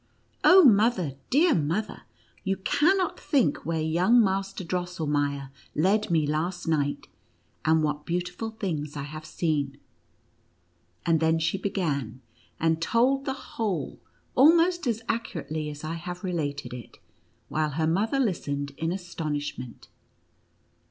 "Oh, 0.51 0.63
mother, 0.63 1.13
dear 1.29 1.53
mother, 1.53 2.05
you 2.43 2.57
cannot 2.57 3.19
think 3.19 3.57
where 3.67 3.79
young 3.83 4.19
Master 4.19 4.63
Drosselmeier 4.63 5.51
led 5.75 6.09
me 6.09 6.25
last 6.25 6.67
night, 6.67 7.07
and 7.65 7.83
what 7.83 8.03
beautiful 8.07 8.49
things 8.49 8.97
I 8.97 9.03
have 9.03 9.27
seen!" 9.27 9.77
And 11.05 11.19
then 11.19 11.37
she 11.37 11.59
began 11.59 12.21
and 12.59 12.81
told 12.81 13.25
the 13.25 13.33
whole, 13.53 13.99
almost 14.33 14.87
as 14.87 15.03
accurately 15.07 15.69
as 15.69 15.83
I 15.83 15.93
have 15.93 16.23
related 16.23 16.73
it, 16.73 16.97
while 17.47 17.69
her 17.73 17.85
mother 17.85 18.19
listened 18.19 18.71
in 18.77 18.91
astonishment. 18.91 19.87